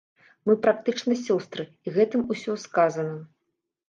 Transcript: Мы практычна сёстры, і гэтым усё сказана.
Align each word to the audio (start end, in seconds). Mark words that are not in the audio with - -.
Мы 0.49 0.53
практычна 0.61 1.17
сёстры, 1.25 1.63
і 1.87 1.93
гэтым 1.97 2.23
усё 2.37 2.55
сказана. 2.65 3.13